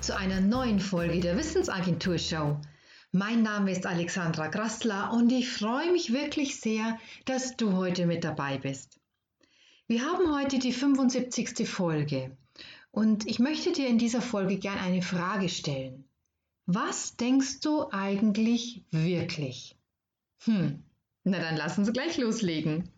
[0.00, 2.60] zu einer neuen Folge der Wissensagentur Show.
[3.12, 8.24] Mein Name ist Alexandra Grassler und ich freue mich wirklich sehr, dass du heute mit
[8.24, 8.98] dabei bist.
[9.86, 11.68] Wir haben heute die 75.
[11.68, 12.36] Folge
[12.90, 16.04] und ich möchte dir in dieser Folge gern eine Frage stellen.
[16.66, 19.76] Was denkst du eigentlich wirklich?
[20.44, 20.82] Hm,
[21.24, 22.88] na dann lass uns gleich loslegen.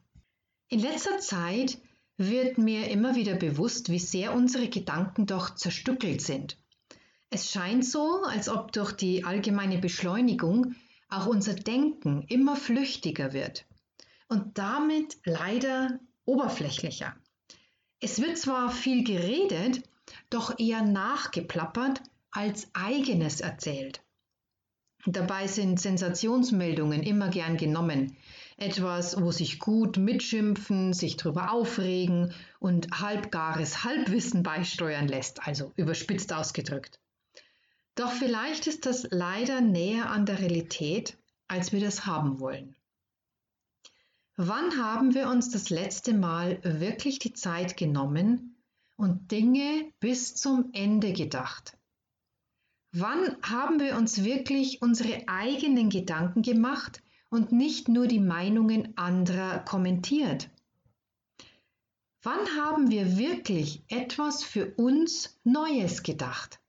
[0.69, 1.79] In letzter Zeit
[2.17, 6.57] wird mir immer wieder bewusst, wie sehr unsere Gedanken doch zerstückelt sind.
[7.31, 10.75] Es scheint so, als ob durch die allgemeine Beschleunigung
[11.09, 13.67] auch unser Denken immer flüchtiger wird
[14.29, 17.17] und damit leider oberflächlicher.
[18.01, 19.83] Es wird zwar viel geredet,
[20.31, 24.03] doch eher nachgeplappert als eigenes erzählt.
[25.05, 28.17] Dabei sind Sensationsmeldungen immer gern genommen,
[28.57, 36.33] etwas, wo sich gut mitschimpfen, sich drüber aufregen und halbgares Halbwissen beisteuern lässt, also überspitzt
[36.33, 37.01] ausgedrückt.
[37.97, 41.17] Doch vielleicht ist das leider näher an der Realität,
[41.49, 42.77] als wir das haben wollen.
[44.37, 48.63] Wann haben wir uns das letzte Mal wirklich die Zeit genommen
[48.97, 51.79] und Dinge bis zum Ende gedacht?
[52.93, 59.61] Wann haben wir uns wirklich unsere eigenen Gedanken gemacht und nicht nur die Meinungen anderer
[59.61, 60.51] kommentiert?
[62.23, 66.61] Wann haben wir wirklich etwas für uns Neues gedacht?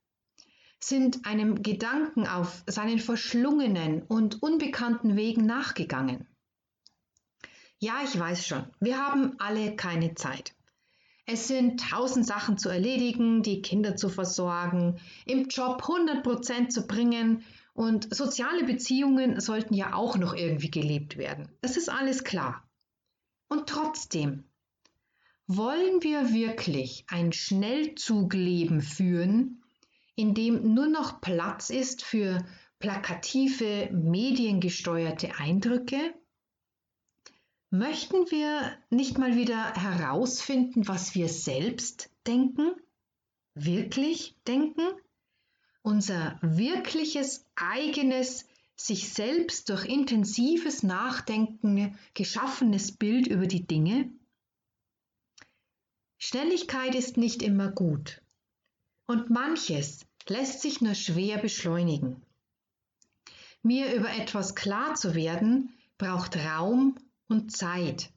[0.88, 6.26] Sind einem Gedanken auf seinen verschlungenen und unbekannten Wegen nachgegangen?
[7.78, 10.54] Ja, ich weiß schon, wir haben alle keine Zeit.
[11.26, 16.86] Es sind tausend Sachen zu erledigen, die Kinder zu versorgen, im Job 100 Prozent zu
[16.86, 21.50] bringen und soziale Beziehungen sollten ja auch noch irgendwie gelebt werden.
[21.60, 22.66] Das ist alles klar.
[23.48, 24.44] Und trotzdem,
[25.46, 29.57] wollen wir wirklich ein Schnellzugleben führen,
[30.18, 32.44] in dem nur noch Platz ist für
[32.78, 36.14] plakative, mediengesteuerte Eindrücke?
[37.70, 42.72] Möchten wir nicht mal wieder herausfinden, was wir selbst denken?
[43.54, 44.82] Wirklich denken?
[45.88, 48.46] unser wirkliches, eigenes,
[48.76, 54.12] sich selbst durch intensives Nachdenken geschaffenes Bild über die Dinge?
[56.18, 58.22] Schnelligkeit ist nicht immer gut
[59.06, 62.22] und manches lässt sich nur schwer beschleunigen.
[63.62, 66.96] Mir über etwas klar zu werden, braucht Raum
[67.28, 68.10] und Zeit.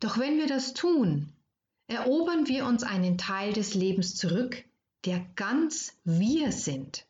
[0.00, 1.32] Doch wenn wir das tun,
[1.86, 4.64] erobern wir uns einen Teil des Lebens zurück,
[5.04, 7.06] der ganz wir sind.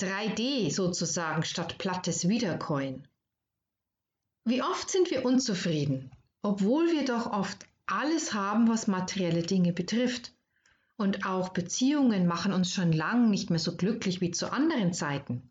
[0.00, 3.08] 3D sozusagen statt plattes Wiedercoin.
[4.44, 6.10] Wie oft sind wir unzufrieden,
[6.42, 10.32] obwohl wir doch oft alles haben, was materielle Dinge betrifft.
[10.96, 15.50] Und auch Beziehungen machen uns schon lang nicht mehr so glücklich wie zu anderen Zeiten.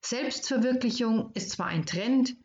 [0.00, 2.36] Selbstverwirklichung ist zwar ein Trend,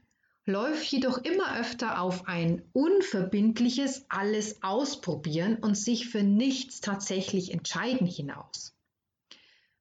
[0.45, 8.05] läuft jedoch immer öfter auf ein unverbindliches alles ausprobieren und sich für nichts tatsächlich entscheiden
[8.05, 8.75] hinaus.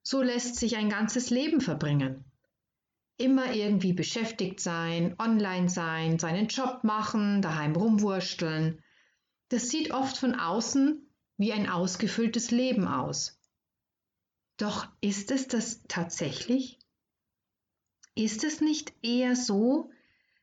[0.02, 2.24] So lässt sich ein ganzes Leben verbringen.
[3.18, 8.82] Immer irgendwie beschäftigt sein, online sein, seinen Job machen, daheim rumwursteln.
[9.50, 11.03] Das sieht oft von außen
[11.36, 13.38] wie ein ausgefülltes Leben aus.
[14.56, 16.78] Doch ist es das tatsächlich?
[18.14, 19.90] Ist es nicht eher so,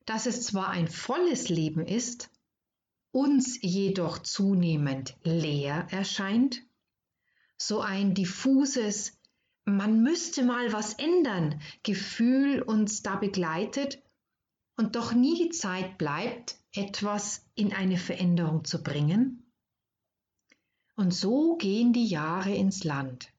[0.06, 2.30] dass es zwar ein volles Leben ist,
[3.12, 6.62] uns jedoch zunehmend leer erscheint,
[7.58, 9.22] so ein diffuses
[9.66, 14.02] man müsste mal was ändern Gefühl uns da begleitet
[14.76, 19.51] und doch nie die Zeit bleibt, etwas in eine Veränderung zu bringen?
[20.96, 23.32] Und so gehen die Jahre ins Land.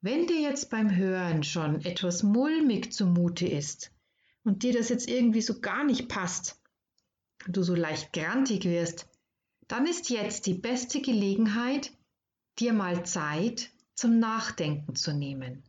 [0.00, 3.92] Wenn dir jetzt beim Hören schon etwas mulmig zumute ist,
[4.44, 6.60] und dir das jetzt irgendwie so gar nicht passt,
[7.46, 9.08] du so leicht grantig wirst,
[9.68, 11.92] dann ist jetzt die beste Gelegenheit,
[12.58, 15.62] dir mal Zeit zum Nachdenken zu nehmen.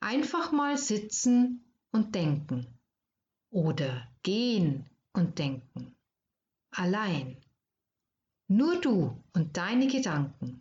[0.00, 2.66] Einfach mal sitzen und denken
[3.50, 5.94] oder gehen und denken.
[6.70, 7.36] Allein.
[8.52, 10.60] Nur du und deine Gedanken.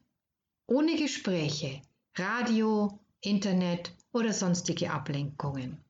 [0.67, 1.81] Ohne Gespräche,
[2.13, 5.83] Radio, Internet oder sonstige Ablenkungen.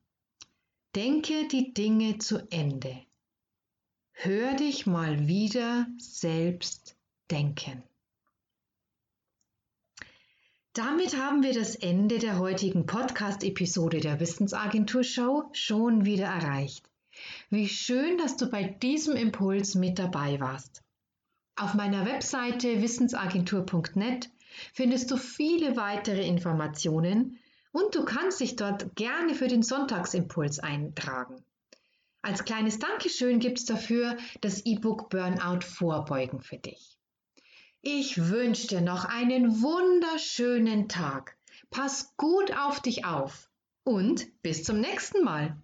[0.96, 3.02] Denke die Dinge zu Ende.
[4.12, 6.96] Hör dich mal wieder selbst
[7.30, 7.82] denken.
[10.72, 16.88] Damit haben wir das Ende der heutigen Podcast-Episode der Wissensagentur Show schon wieder erreicht.
[17.50, 20.82] Wie schön, dass du bei diesem Impuls mit dabei warst.
[21.60, 24.30] Auf meiner Webseite wissensagentur.net
[24.72, 27.38] findest du viele weitere Informationen
[27.70, 31.44] und du kannst dich dort gerne für den Sonntagsimpuls eintragen.
[32.22, 36.96] Als kleines Dankeschön gibt es dafür das E-Book Burnout Vorbeugen für dich.
[37.82, 41.36] Ich wünsche dir noch einen wunderschönen Tag.
[41.68, 43.50] Pass gut auf dich auf
[43.84, 45.58] und bis zum nächsten Mal.